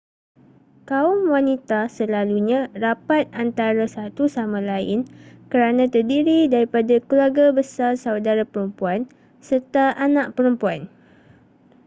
kaum 0.89 1.19
wanita 1.33 1.79
selalunya 1.97 2.59
rapat 2.85 3.23
antara 3.43 3.85
satu 3.95 4.23
sama 4.35 4.57
lain 4.71 4.99
kerana 5.51 5.83
terdiri 5.93 6.39
daripada 6.53 6.95
keluarga 7.07 7.45
besar 7.59 7.91
saudara 8.03 8.41
perempuan 8.53 8.99
serta 9.49 9.85
anak 10.05 10.27
perempuan 10.35 10.81